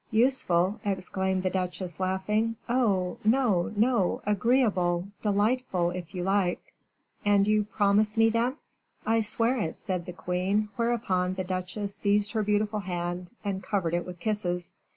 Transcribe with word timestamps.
"Useful!" 0.09 0.79
exclaimed 0.83 1.43
the 1.43 1.51
duchesse, 1.51 1.99
laughing; 1.99 2.55
"oh, 2.67 3.19
no, 3.23 3.71
no, 3.77 4.23
agreeable 4.25 5.07
delightful, 5.21 5.91
if 5.91 6.15
you 6.15 6.23
like; 6.23 6.73
and 7.23 7.47
you 7.47 7.65
promise 7.65 8.17
me, 8.17 8.27
then?" 8.31 8.55
"I 9.05 9.19
swear 9.19 9.59
it," 9.59 9.79
said 9.79 10.07
the 10.07 10.13
queen, 10.13 10.69
whereupon 10.75 11.35
the 11.35 11.43
duchesse 11.43 11.93
seized 11.93 12.31
her 12.31 12.41
beautiful 12.41 12.79
hand, 12.79 13.29
and 13.45 13.61
covered 13.61 13.93
it 13.93 14.07
with 14.07 14.19
kisses. 14.19 14.73